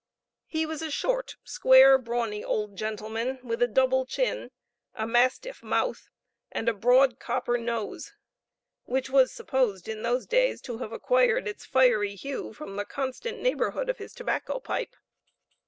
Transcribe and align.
He 0.47 0.65
was 0.65 0.81
a 0.81 0.89
short, 0.89 1.35
square, 1.43 1.99
brawny 1.99 2.43
old 2.43 2.75
gentleman, 2.75 3.37
with 3.43 3.61
a 3.61 3.67
double 3.67 4.03
chin, 4.07 4.49
a 4.95 5.05
mastiff 5.05 5.61
mouth, 5.61 6.09
and 6.51 6.67
a 6.67 6.73
broad 6.73 7.19
copper 7.19 7.55
nose, 7.59 8.11
which 8.85 9.11
was 9.11 9.31
supposed 9.31 9.87
in 9.87 10.01
those 10.01 10.25
days 10.25 10.59
to 10.61 10.79
have 10.79 10.91
acquired 10.91 11.47
its 11.47 11.67
fiery 11.67 12.15
hue 12.15 12.51
from 12.51 12.77
the 12.77 12.85
constant 12.85 13.43
neighborhood 13.43 13.91
of 13.91 13.99
his 13.99 14.13
tobacco 14.15 14.59
pipe. 14.59 14.95